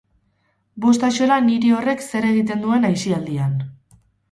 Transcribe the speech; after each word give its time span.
Bost 0.85 1.05
axola 1.07 1.37
niri 1.51 1.69
horrek 1.81 2.03
zer 2.07 2.27
egiten 2.31 2.65
duen 2.67 2.91
aisialdian! 2.91 3.57